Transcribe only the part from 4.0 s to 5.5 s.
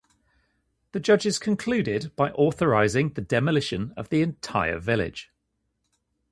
the entire village.